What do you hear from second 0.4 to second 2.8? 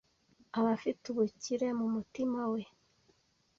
aba afite ubukire mu mutima we